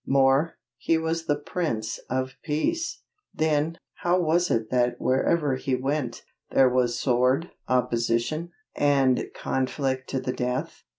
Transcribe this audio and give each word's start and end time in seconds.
More, 0.07 0.57
He 0.79 0.97
was 0.97 1.27
the 1.27 1.35
Prince 1.35 1.99
of 2.09 2.33
Peace! 2.41 3.03
Then, 3.35 3.77
how 3.97 4.19
was 4.19 4.49
it 4.49 4.71
that 4.71 4.99
wherever 4.99 5.57
He 5.57 5.75
went, 5.75 6.23
there 6.49 6.69
was 6.69 6.97
sword, 6.99 7.51
opposition, 7.67 8.49
and 8.75 9.25
conflict 9.35 10.09
to 10.09 10.19
the 10.19 10.33
death? 10.33 10.81